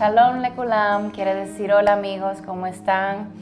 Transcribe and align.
Shalom 0.00 0.40
Lekulam 0.40 1.10
quiere 1.10 1.34
decir 1.34 1.70
hola 1.74 1.92
amigos, 1.92 2.38
¿cómo 2.46 2.66
están? 2.66 3.34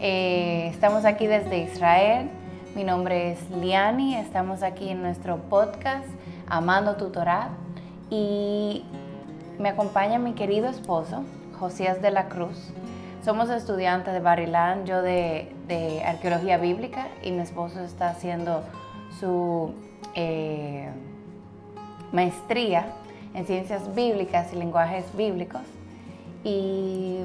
Eh, 0.00 0.68
estamos 0.68 1.06
aquí 1.06 1.26
desde 1.26 1.60
Israel. 1.60 2.28
Mi 2.74 2.84
nombre 2.84 3.32
es 3.32 3.48
Liani, 3.48 4.14
estamos 4.16 4.62
aquí 4.62 4.90
en 4.90 5.00
nuestro 5.00 5.38
podcast 5.38 6.06
Amando 6.46 6.96
tu 6.96 7.08
Torah 7.08 7.48
y 8.10 8.84
me 9.58 9.70
acompaña 9.70 10.18
mi 10.18 10.34
querido 10.34 10.68
esposo, 10.68 11.24
Josías 11.58 12.02
de 12.02 12.10
la 12.10 12.28
Cruz. 12.28 12.74
Somos 13.24 13.48
estudiantes 13.48 14.12
de 14.12 14.20
Barilán, 14.20 14.84
yo 14.84 15.00
de, 15.00 15.54
arqueología 16.04 16.58
bíblica 16.58 17.08
y 17.22 17.30
mi 17.30 17.40
esposo 17.40 17.80
está 17.80 18.10
haciendo 18.10 18.62
su 19.18 19.72
eh, 20.14 20.86
maestría 22.12 22.88
en 23.32 23.46
ciencias 23.46 23.94
bíblicas 23.94 24.52
y 24.52 24.56
lenguajes 24.56 25.06
bíblicos. 25.16 25.62
Y 26.44 27.20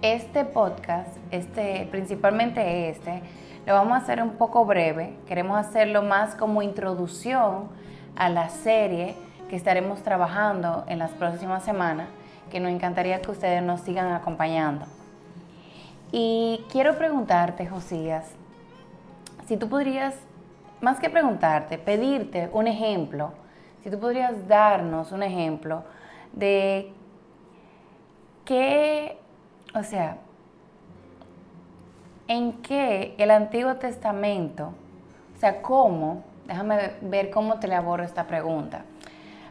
este 0.00 0.46
podcast, 0.46 1.14
este, 1.30 1.86
principalmente 1.90 2.88
este, 2.88 3.22
lo 3.66 3.74
vamos 3.74 3.92
a 3.92 3.96
hacer 3.96 4.22
un 4.22 4.30
poco 4.30 4.64
breve. 4.64 5.14
Queremos 5.28 5.58
hacerlo 5.58 6.02
más 6.02 6.34
como 6.34 6.62
introducción 6.62 7.68
a 8.16 8.30
la 8.30 8.48
serie 8.48 9.14
que 9.50 9.56
estaremos 9.56 10.02
trabajando 10.02 10.84
en 10.88 10.98
las 10.98 11.10
próximas 11.10 11.64
semanas, 11.64 12.08
que 12.50 12.58
nos 12.58 12.72
encantaría 12.72 13.20
que 13.20 13.30
ustedes 13.30 13.62
nos 13.62 13.82
sigan 13.82 14.10
acompañando. 14.12 14.86
Y 16.10 16.64
quiero 16.72 16.96
preguntarte, 16.96 17.66
Josías, 17.66 18.32
si 19.46 19.58
tú 19.58 19.68
podrías, 19.68 20.14
más 20.80 20.98
que 20.98 21.10
preguntarte, 21.10 21.76
pedirte 21.76 22.48
un 22.54 22.68
ejemplo, 22.68 23.32
si 23.84 23.90
tú 23.90 24.00
podrías 24.00 24.48
darnos 24.48 25.12
un 25.12 25.22
ejemplo 25.22 25.84
de 26.32 26.92
qué, 28.46 29.18
o 29.74 29.82
sea, 29.82 30.16
en 32.28 32.54
qué 32.62 33.14
el 33.18 33.30
Antiguo 33.30 33.76
Testamento, 33.76 34.72
o 35.36 35.38
sea, 35.38 35.60
cómo, 35.60 36.24
déjame 36.46 36.92
ver 37.02 37.28
cómo 37.28 37.60
te 37.60 37.66
elaboro 37.66 38.02
esta 38.02 38.26
pregunta, 38.26 38.84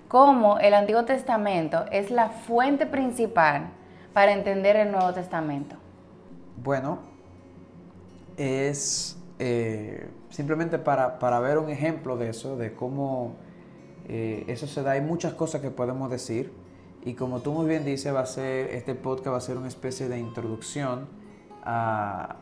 cómo 0.08 0.58
el 0.58 0.74
Antiguo 0.74 1.06
Testamento 1.06 1.86
es 1.92 2.10
la 2.10 2.30
fuente 2.30 2.88
principal 2.88 3.68
para 4.14 4.34
entender 4.34 4.78
el 4.78 4.92
Nuevo 4.92 5.14
Testamento. 5.14 5.76
Bueno, 6.64 7.00
es 8.38 9.18
eh, 9.40 10.08
simplemente 10.30 10.80
para, 10.80 11.40
ver 11.40 11.58
un 11.58 11.70
ejemplo 11.70 12.18
de 12.18 12.30
eso, 12.30 12.56
de 12.56 12.74
cómo 12.74 13.36
eh, 14.08 14.46
eso 14.48 14.68
se 14.68 14.82
da. 14.84 14.92
Hay 14.92 15.02
muchas 15.02 15.34
cosas 15.34 15.62
que 15.62 15.70
podemos 15.70 16.10
decir 16.10 16.65
y 17.06 17.14
como 17.14 17.40
tú 17.42 17.54
muy 17.54 17.68
bien 17.68 17.86
dices, 17.86 18.14
va 18.14 18.22
a 18.22 18.26
ser, 18.26 18.72
este 18.72 18.96
podcast 18.96 19.28
va 19.28 19.38
a 19.38 19.42
ser 19.42 19.58
una 19.58 19.68
especie 19.68 20.10
de 20.10 20.18
introducción 20.18 21.08
a, 21.64 22.38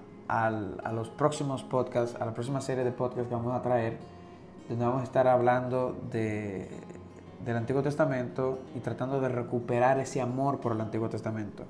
los 0.93 1.09
próximos 1.09 1.63
podcasts, 1.63 2.19
a 2.19 2.25
la 2.25 2.33
próxima 2.33 2.61
serie 2.61 2.85
de 2.85 2.93
podcasts 2.93 3.27
que 3.27 3.35
vamos 3.35 3.53
a 3.53 3.61
traer, 3.61 3.97
donde 4.69 4.85
vamos 4.85 5.01
a 5.01 5.03
estar 5.03 5.27
hablando 5.27 5.97
de, 6.09 6.69
del 7.43 7.57
Antiguo 7.57 7.83
Testamento 7.83 8.59
y 8.73 8.79
tratando 8.79 9.19
de 9.19 9.27
recuperar 9.27 9.99
ese 9.99 10.21
amor 10.21 10.61
por 10.61 10.71
el 10.71 10.79
Antiguo 10.79 11.09
Testamento. 11.09 11.65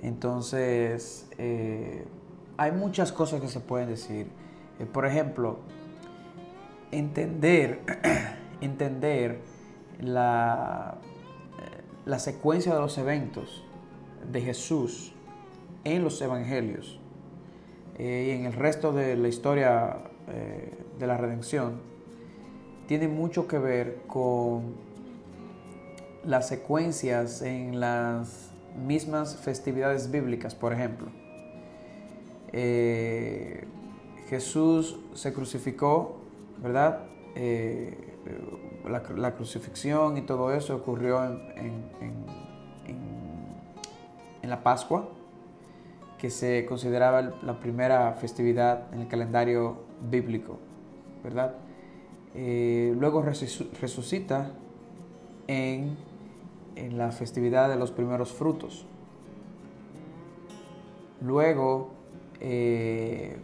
Entonces, 0.00 1.28
eh, 1.36 2.06
hay 2.56 2.72
muchas 2.72 3.12
cosas 3.12 3.42
que 3.42 3.48
se 3.48 3.60
pueden 3.60 3.88
decir. 3.88 4.26
Eh, 4.80 4.86
por 4.86 5.04
ejemplo, 5.04 5.58
entender, 6.92 7.82
entender 8.62 9.40
la, 10.00 10.96
la 12.04 12.18
secuencia 12.18 12.74
de 12.74 12.80
los 12.80 12.98
eventos 12.98 13.64
de 14.30 14.40
Jesús 14.40 15.12
en 15.84 16.04
los 16.04 16.20
evangelios 16.20 16.98
y 17.98 18.30
en 18.30 18.46
el 18.46 18.52
resto 18.52 18.92
de 18.92 19.16
la 19.16 19.28
historia 19.28 19.98
de 20.98 21.06
la 21.06 21.16
redención 21.16 21.80
tiene 22.86 23.08
mucho 23.08 23.46
que 23.46 23.58
ver 23.58 24.02
con 24.06 24.74
las 26.24 26.48
secuencias 26.48 27.42
en 27.42 27.80
las 27.80 28.50
mismas 28.76 29.36
festividades 29.36 30.10
bíblicas, 30.10 30.54
por 30.54 30.72
ejemplo. 30.72 31.08
Eh, 32.52 33.64
Jesús 34.28 34.98
se 35.14 35.32
crucificó, 35.32 36.16
¿verdad? 36.62 37.00
Eh, 37.34 37.96
la, 39.16 39.34
crucifixión 39.34 40.16
y 40.16 40.22
todo 40.22 40.52
eso 40.52 40.76
ocurrió 40.76 41.24
en, 41.24 41.40
en, 41.56 42.22
la 44.42 44.62
Pascua, 44.62 45.08
que 46.18 46.28
se 46.28 46.66
consideraba 46.66 47.22
la 47.22 47.58
primera 47.58 48.12
festividad 48.14 48.92
en 48.92 49.00
el 49.00 49.08
calendario 49.08 49.78
bíblico, 50.10 50.58
¿verdad? 51.24 51.54
Eh, 52.34 52.92
luego 52.98 53.22
resucita 53.22 54.50
en 55.46 55.96
en 56.76 56.98
la 56.98 57.12
festividad 57.12 57.68
de 57.68 57.76
los 57.76 57.90
primeros 57.90 58.32
frutos. 58.32 58.84
Luego, 61.20 61.90
eh, 62.40 63.36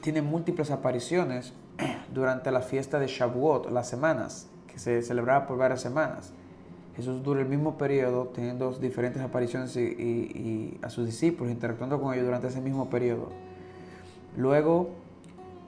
tiene 0.00 0.22
múltiples 0.22 0.70
apariciones 0.70 1.52
durante 2.12 2.50
la 2.50 2.60
fiesta 2.60 2.98
de 2.98 3.06
Shavuot, 3.06 3.70
las 3.70 3.88
semanas, 3.88 4.48
que 4.66 4.78
se 4.78 5.02
celebraba 5.02 5.46
por 5.46 5.58
varias 5.58 5.80
semanas. 5.80 6.32
Jesús 6.96 7.22
dura 7.22 7.40
el 7.40 7.48
mismo 7.48 7.76
periodo, 7.76 8.28
teniendo 8.28 8.72
diferentes 8.72 9.20
apariciones 9.20 9.76
y, 9.76 10.78
a 10.82 10.90
sus 10.90 11.06
discípulos, 11.06 11.52
interactuando 11.52 12.00
con 12.00 12.14
ellos 12.14 12.26
durante 12.26 12.46
ese 12.48 12.60
mismo 12.60 12.88
periodo. 12.88 13.30
Luego, 14.36 14.90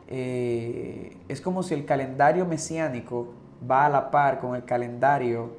eh, 0.08 1.16
es 1.28 1.40
como 1.40 1.64
si 1.64 1.74
el 1.74 1.84
calendario 1.84 2.46
mesiánico 2.46 3.28
va 3.68 3.86
a 3.86 3.88
la 3.88 4.10
par 4.10 4.38
con 4.38 4.54
el 4.54 4.64
calendario 4.64 5.50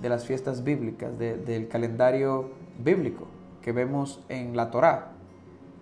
de 0.00 0.08
las 0.08 0.24
fiestas 0.24 0.64
bíblicas, 0.64 1.18
del 1.18 1.68
calendario 1.68 2.50
bíblico 2.82 3.26
que 3.60 3.72
vemos 3.72 4.20
en 4.28 4.56
la 4.56 4.70
Torá, 4.70 5.12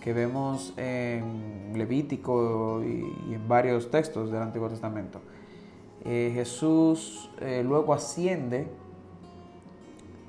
que 0.00 0.12
vemos 0.12 0.72
en 0.76 1.72
Levítico 1.74 2.82
y, 2.84 3.34
en 3.34 3.48
varios 3.48 3.90
textos 3.90 4.30
del 4.30 4.42
Antiguo 4.42 4.68
Testamento. 4.68 5.20
Eh, 6.04 6.30
Jesús 6.34 7.30
eh, 7.40 7.62
luego 7.64 7.92
asciende 7.92 8.68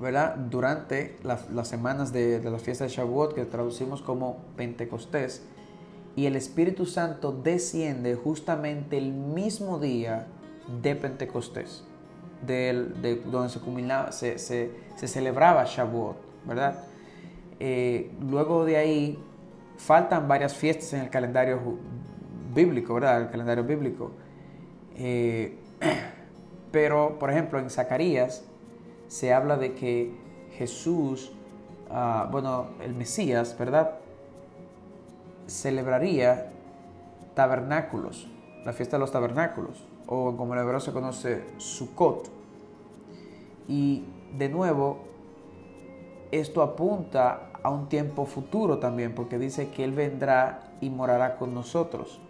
¿verdad? 0.00 0.36
durante 0.36 1.16
las 1.22 1.68
semanas 1.68 2.12
de, 2.12 2.40
de 2.40 2.50
la 2.50 2.58
fiesta 2.58 2.84
de 2.84 2.90
Shavuot, 2.90 3.34
que 3.34 3.44
traducimos 3.44 4.02
como 4.02 4.38
Pentecostés, 4.56 5.42
y 6.16 6.26
el 6.26 6.36
Espíritu 6.36 6.86
Santo 6.86 7.32
desciende 7.32 8.16
justamente 8.16 8.98
el 8.98 9.12
mismo 9.12 9.78
día 9.78 10.26
de 10.82 10.96
Pentecostés 10.96 11.84
de, 12.46 13.20
donde 13.26 13.48
se, 14.12 14.38
se, 14.38 14.70
se, 14.96 15.08
celebraba 15.08 15.64
Shavuot, 15.64 16.16
¿verdad? 16.46 16.84
Eh, 17.58 18.10
luego 18.20 18.64
de 18.64 18.76
ahí 18.76 19.18
faltan 19.80 20.28
varias 20.28 20.54
fiestas 20.54 20.92
en 20.92 21.00
el 21.00 21.10
calendario 21.10 21.58
bíblico, 22.54 22.94
¿verdad? 22.94 23.22
El 23.22 23.30
calendario 23.30 23.64
bíblico. 23.64 24.12
Eh, 24.96 25.58
pero, 26.70 27.18
por 27.18 27.30
ejemplo, 27.30 27.58
en 27.58 27.70
Zacarías 27.70 28.44
se 29.08 29.32
habla 29.32 29.56
de 29.56 29.74
que 29.74 30.12
Jesús, 30.52 31.32
ah, 31.90 32.28
bueno, 32.30 32.68
el 32.80 32.94
Mesías, 32.94 33.56
¿verdad? 33.58 33.92
Celebraría 35.46 36.52
tabernáculos, 37.34 38.28
la 38.64 38.72
fiesta 38.72 38.96
de 38.96 39.00
los 39.00 39.10
tabernáculos 39.10 39.84
o 40.06 40.36
como 40.36 40.54
en 40.54 40.60
hebreo 40.60 40.80
se 40.80 40.92
conoce 40.92 41.44
Sukkot. 41.56 42.28
Y 43.68 44.04
de 44.36 44.48
nuevo, 44.48 44.98
esto 46.32 46.62
apunta 46.62 47.49
a 47.62 47.70
un 47.70 47.88
tiempo 47.88 48.26
futuro 48.26 48.78
también, 48.78 49.14
porque 49.14 49.38
dice 49.38 49.70
que 49.70 49.84
Él 49.84 49.92
vendrá 49.92 50.72
y 50.80 50.90
morará 50.90 51.36
con 51.36 51.54
nosotros. 51.54 52.20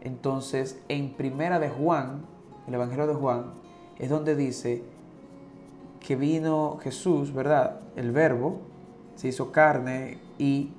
Entonces, 0.00 0.80
en 0.88 1.10
primera 1.10 1.58
de 1.58 1.68
Juan, 1.68 2.22
el 2.66 2.74
Evangelio 2.74 3.06
de 3.06 3.14
Juan, 3.14 3.52
es 3.98 4.08
donde 4.08 4.34
dice 4.36 4.82
que 6.00 6.16
vino 6.16 6.78
Jesús, 6.82 7.32
¿verdad? 7.32 7.80
El 7.96 8.12
verbo 8.12 8.60
se 9.14 9.28
hizo 9.28 9.52
carne 9.52 10.18
y 10.38 10.70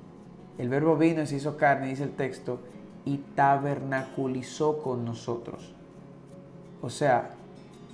el 0.58 0.68
verbo 0.68 0.96
vino 0.96 1.22
y 1.22 1.26
se 1.26 1.36
hizo 1.36 1.56
carne, 1.56 1.88
dice 1.88 2.02
el 2.02 2.16
texto, 2.16 2.60
y 3.04 3.18
tabernaculizó 3.18 4.82
con 4.82 5.04
nosotros. 5.04 5.72
O 6.82 6.90
sea, 6.90 7.30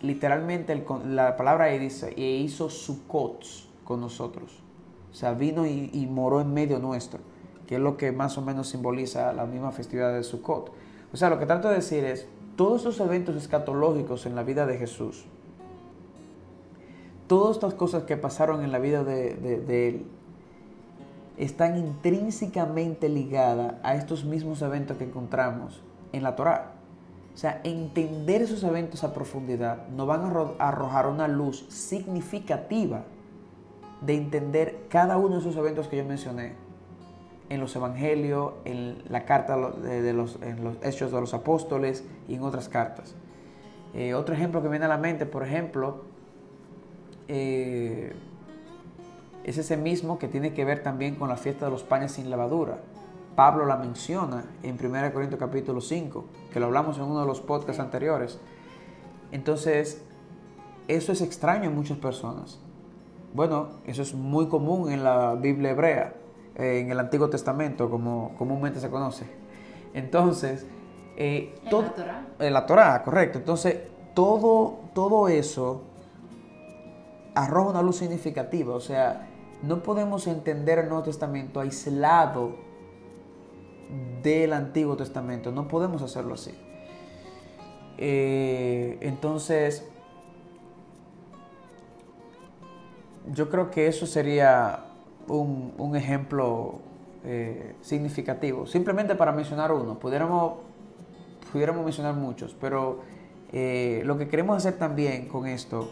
literalmente 0.02 0.84
la 1.06 1.36
palabra 1.36 1.66
ahí 1.66 1.78
dice, 1.78 2.12
y 2.16 2.36
hizo 2.36 2.70
Sukkot 2.70 3.44
con 3.84 4.00
nosotros. 4.00 4.62
O 5.10 5.14
sea, 5.14 5.32
vino 5.32 5.66
y, 5.66 6.06
moró 6.10 6.40
en 6.40 6.52
medio 6.52 6.78
nuestro, 6.78 7.20
que 7.66 7.76
es 7.76 7.80
lo 7.80 7.96
que 7.96 8.12
más 8.12 8.38
o 8.38 8.42
menos 8.42 8.68
simboliza 8.68 9.32
la 9.32 9.46
misma 9.46 9.72
festividad 9.72 10.12
de 10.12 10.22
Sukkot. 10.22 10.72
O 11.12 11.16
sea, 11.16 11.30
lo 11.30 11.38
que 11.38 11.46
trato 11.46 11.68
de 11.68 11.76
decir 11.76 12.04
es, 12.04 12.26
todos 12.56 12.82
esos 12.82 13.00
eventos 13.00 13.36
escatológicos 13.36 14.26
en 14.26 14.34
la 14.34 14.42
vida 14.42 14.66
de 14.66 14.76
Jesús, 14.76 15.24
todas 17.26 17.56
estas 17.56 17.74
cosas 17.74 18.02
que 18.04 18.16
pasaron 18.16 18.62
en 18.64 18.72
la 18.72 18.78
vida 18.78 19.04
de, 19.04 19.88
él 19.88 20.06
están 21.36 21.78
intrínsecamente 21.78 23.08
ligadas 23.08 23.74
a 23.84 23.94
estos 23.94 24.24
mismos 24.24 24.60
eventos 24.60 24.96
que 24.96 25.04
encontramos 25.04 25.82
en 26.12 26.24
la 26.24 26.34
Torá. 26.34 26.72
O 27.32 27.38
sea, 27.38 27.60
entender 27.62 28.42
esos 28.42 28.64
eventos 28.64 29.04
a 29.04 29.14
profundidad 29.14 29.86
nos 29.88 30.08
van 30.08 30.22
a 30.24 30.68
arrojar 30.68 31.06
una 31.06 31.28
luz 31.28 31.64
significativa 31.68 33.04
de 34.00 34.14
entender 34.14 34.86
cada 34.88 35.16
uno 35.16 35.36
de 35.36 35.40
esos 35.40 35.56
eventos 35.56 35.88
que 35.88 35.96
yo 35.96 36.04
mencioné 36.04 36.54
en 37.48 37.60
los 37.60 37.74
evangelios, 37.74 38.52
en 38.64 39.02
la 39.08 39.24
carta 39.24 39.56
de 39.56 40.12
los, 40.12 40.38
en 40.42 40.62
los 40.62 40.76
hechos 40.82 41.10
de 41.12 41.20
los 41.20 41.32
apóstoles 41.34 42.04
y 42.28 42.34
en 42.34 42.42
otras 42.42 42.68
cartas. 42.68 43.14
Eh, 43.94 44.14
otro 44.14 44.34
ejemplo 44.34 44.62
que 44.62 44.68
viene 44.68 44.84
a 44.84 44.88
la 44.88 44.98
mente, 44.98 45.24
por 45.24 45.42
ejemplo, 45.42 46.04
eh, 47.26 48.12
es 49.44 49.56
ese 49.56 49.76
mismo 49.76 50.18
que 50.18 50.28
tiene 50.28 50.52
que 50.52 50.64
ver 50.64 50.82
también 50.82 51.14
con 51.14 51.28
la 51.28 51.36
fiesta 51.36 51.64
de 51.64 51.70
los 51.70 51.82
panes 51.82 52.12
sin 52.12 52.28
levadura. 52.28 52.78
Pablo 53.34 53.64
la 53.64 53.76
menciona 53.76 54.44
en 54.62 54.76
1 54.84 55.12
Corintios 55.12 55.38
capítulo 55.38 55.80
5, 55.80 56.24
que 56.52 56.60
lo 56.60 56.66
hablamos 56.66 56.98
en 56.98 57.04
uno 57.04 57.20
de 57.20 57.26
los 57.26 57.40
podcasts 57.40 57.80
anteriores. 57.80 58.38
Entonces, 59.32 60.02
eso 60.86 61.12
es 61.12 61.22
extraño 61.22 61.64
en 61.70 61.74
muchas 61.74 61.98
personas. 61.98 62.58
Bueno, 63.34 63.68
eso 63.86 64.02
es 64.02 64.14
muy 64.14 64.48
común 64.48 64.90
en 64.90 65.04
la 65.04 65.34
Biblia 65.34 65.70
hebrea, 65.70 66.14
en 66.54 66.90
el 66.90 66.98
Antiguo 66.98 67.28
Testamento, 67.28 67.90
como 67.90 68.34
comúnmente 68.36 68.80
se 68.80 68.88
conoce. 68.88 69.26
Entonces, 69.94 70.66
eh, 71.20 71.52
¿En 71.64 71.72
la 71.72 71.94
Torah? 71.94 72.26
En 72.38 72.54
la 72.54 72.66
Torah, 72.66 73.02
correcto. 73.02 73.38
Entonces, 73.38 73.76
todo, 74.14 74.78
todo 74.94 75.28
eso 75.28 75.82
arroja 77.34 77.70
una 77.70 77.82
luz 77.82 77.96
significativa. 77.96 78.74
O 78.74 78.80
sea, 78.80 79.28
no 79.62 79.82
podemos 79.82 80.28
entender 80.28 80.78
el 80.78 80.88
Nuevo 80.88 81.02
Testamento 81.02 81.58
aislado 81.58 82.54
del 84.22 84.52
Antiguo 84.52 84.96
Testamento. 84.96 85.50
No 85.50 85.66
podemos 85.66 86.02
hacerlo 86.02 86.34
así. 86.34 86.54
Eh, 87.96 88.98
entonces, 89.00 89.88
yo 93.32 93.48
creo 93.48 93.70
que 93.70 93.86
eso 93.86 94.06
sería 94.06 94.84
un, 95.26 95.94
ejemplo 95.96 96.78
eh, 97.24 97.74
significativo. 97.80 98.66
Simplemente 98.66 99.14
para 99.14 99.32
mencionar 99.32 99.72
uno, 99.72 99.98
pudiéramos, 99.98 100.54
pudiéramos 101.52 101.84
mencionar 101.84 102.14
muchos, 102.14 102.54
pero 102.60 103.00
eh, 103.52 104.02
lo 104.04 104.18
que 104.18 104.28
queremos 104.28 104.56
hacer 104.56 104.78
también 104.78 105.28
con 105.28 105.46
esto 105.46 105.90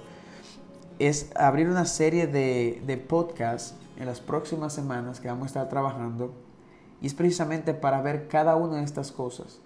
es 0.98 1.30
abrir 1.36 1.68
una 1.68 1.84
serie 1.84 2.26
de, 2.26 2.82
de 2.86 2.96
podcasts 2.96 3.74
en 3.98 4.06
las 4.06 4.20
próximas 4.20 4.72
semanas 4.72 5.20
que 5.20 5.28
vamos 5.28 5.44
a 5.44 5.46
estar 5.46 5.68
trabajando 5.68 6.32
y 7.00 7.06
es 7.06 7.14
precisamente 7.14 7.74
para 7.74 8.00
ver 8.00 8.28
cada 8.28 8.56
una 8.56 8.76
de 8.76 8.84
estas 8.84 9.12
cosas 9.12 9.60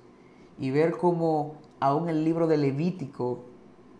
y 0.58 0.70
ver 0.70 0.92
cómo 0.92 1.54
aún 1.78 2.08
el 2.08 2.24
libro 2.24 2.46
de 2.46 2.56
Levítico 2.56 3.44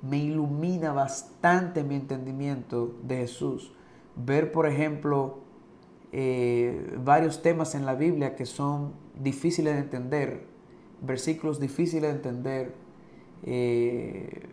me 0.03 0.19
ilumina 0.19 0.93
bastante 0.93 1.85
mi 1.85 1.97
entendimiento 1.97 2.95
de 3.03 3.19
Jesús. 3.19 3.73
Ver, 4.17 4.53
por 4.53 4.67
ejemplo, 4.67 5.39
eh, 6.13 6.97
varios 7.03 7.43
temas 7.43 7.75
en 7.75 7.87
la 7.87 7.95
Biblia 7.95 8.35
que 8.35 8.47
son 8.47 8.93
difíciles 9.15 9.75
de 9.75 9.81
entender, 9.81 10.45
versículos 11.03 11.61
difíciles 11.61 12.03
de 12.03 12.17
entender, 12.17 12.75
eh, 13.45 14.49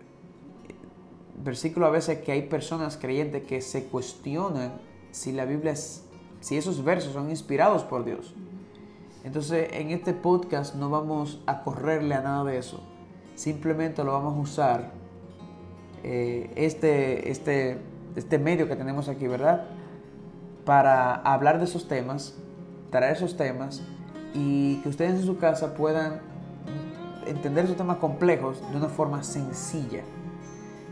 versículos 1.44 1.88
a 1.88 1.92
veces 1.92 2.20
que 2.20 2.32
hay 2.32 2.44
personas 2.44 2.98
creyentes 2.98 3.44
que 3.44 3.62
se 3.62 3.86
cuestionan 3.86 4.74
si 5.12 5.32
la 5.32 5.46
Biblia 5.46 5.72
es, 5.72 6.04
si 6.42 6.58
esos 6.58 6.84
versos 6.84 7.14
son 7.14 7.30
inspirados 7.30 7.84
por 7.84 8.04
Dios. 8.04 8.36
Entonces, 9.24 9.70
en 9.74 9.90
este 9.92 10.14
podcast 10.14 10.76
no 10.76 10.90
vamos 10.90 11.42
a 11.48 11.64
correrle 11.64 12.16
a 12.16 12.22
nada 12.22 12.44
de 12.44 12.58
eso. 12.58 12.82
Simplemente 13.36 14.04
lo 14.04 14.14
vamos 14.14 14.36
a 14.36 14.40
usar 14.40 15.07
eh, 16.04 16.52
este, 16.56 17.32
este, 17.32 17.78
este 18.16 18.40
medio 18.40 18.68
que 18.68 18.76
tenemos 18.76 19.10
aquí, 19.10 19.28
¿verdad? 19.28 19.66
Para 20.66 21.16
hablar 21.16 21.60
de 21.60 21.66
esos 21.66 21.88
temas, 21.88 22.36
traer 22.90 23.16
esos 23.16 23.38
temas 23.38 23.84
y 24.34 24.78
que 24.82 24.90
ustedes 24.90 25.20
en 25.20 25.26
su 25.26 25.38
casa 25.38 25.74
puedan 25.74 26.22
entender 27.26 27.66
esos 27.66 27.78
temas 27.78 27.98
complejos 27.98 28.62
de 28.72 28.78
una 28.78 28.88
forma 28.88 29.24
sencilla. 29.24 30.04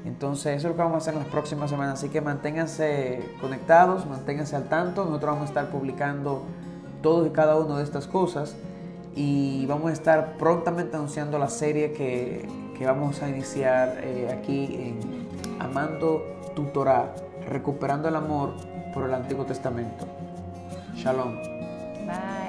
Entonces, 0.06 0.58
eso 0.58 0.68
es 0.68 0.72
lo 0.72 0.76
que 0.76 0.84
vamos 0.84 0.96
a 0.96 0.98
hacer 0.98 1.14
en 1.14 1.22
las 1.22 1.30
próximas 1.30 1.70
semanas. 1.70 2.00
Así 2.00 2.10
que 2.10 2.22
manténganse 2.22 3.24
conectados, 3.42 4.06
manténganse 4.06 4.56
al 4.56 4.70
tanto. 4.70 5.04
Nosotros 5.06 5.32
vamos 5.32 5.42
a 5.44 5.50
estar 5.50 5.70
publicando 5.72 6.44
todo 7.02 7.26
y 7.26 7.32
cada 7.32 7.56
una 7.56 7.78
de 7.78 7.84
estas 7.84 8.06
cosas 8.06 8.56
y 9.16 9.66
vamos 9.68 9.90
a 9.90 9.94
estar 9.94 10.38
prontamente 10.38 10.96
anunciando 10.96 11.40
la 11.40 11.50
serie 11.50 11.94
que, 11.94 12.48
que 12.78 12.86
vamos 12.86 13.22
a 13.22 13.30
iniciar 13.30 14.00
eh, 14.04 14.30
aquí 14.32 14.76
en 14.76 15.26
Amando 15.60 16.24
tu 16.56 16.66
Torah, 16.66 17.14
recuperando 17.48 18.08
el 18.10 18.16
amor 18.16 18.54
por 18.94 19.06
el 19.06 19.14
Antiguo 19.14 19.46
Testamento. 19.46 20.06
Shalom. 20.96 21.36
Bye. 22.06 22.45